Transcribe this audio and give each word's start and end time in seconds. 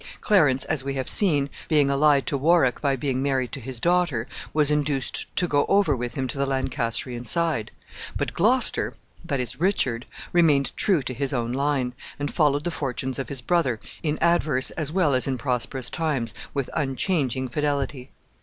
Clarence, 0.19 0.65
as 0.65 0.83
we 0.83 0.95
have 0.95 1.07
seen, 1.07 1.47
being 1.67 1.91
allied 1.91 2.25
to 2.25 2.35
Warwick 2.35 2.81
by 2.81 2.95
being 2.95 3.21
married 3.21 3.51
to 3.51 3.59
his 3.59 3.79
daughter, 3.79 4.25
was 4.51 4.71
induced 4.71 5.27
to 5.35 5.47
go 5.47 5.63
over 5.69 5.95
with 5.95 6.15
him 6.15 6.27
to 6.29 6.39
the 6.39 6.47
Lancastrian 6.47 7.23
side; 7.23 7.69
but 8.17 8.33
Gloucester 8.33 8.95
that 9.23 9.39
is, 9.39 9.59
Richard 9.59 10.07
remained 10.33 10.75
true 10.75 11.03
to 11.03 11.13
his 11.13 11.33
own 11.33 11.51
line, 11.53 11.93
and 12.17 12.33
followed 12.33 12.63
the 12.63 12.71
fortunes 12.71 13.19
of 13.19 13.29
his 13.29 13.41
brother, 13.41 13.79
in 14.01 14.17
adverse 14.23 14.71
as 14.71 14.91
well 14.91 15.13
as 15.13 15.27
in 15.27 15.37
prosperous 15.37 15.91
times, 15.91 16.33
with 16.51 16.67
unchanging 16.73 17.47
fidelity. 17.47 18.09